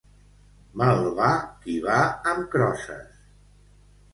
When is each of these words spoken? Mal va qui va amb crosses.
Mal 0.81 1.03
va 1.19 1.27
qui 1.65 1.75
va 1.85 1.99
amb 2.33 2.49
crosses. 2.57 3.25